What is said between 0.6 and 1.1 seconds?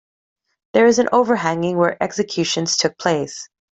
There is an